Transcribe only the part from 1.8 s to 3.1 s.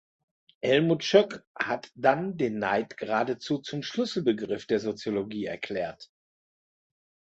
dann den Neid